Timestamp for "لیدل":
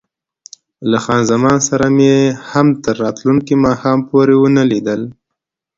4.71-5.01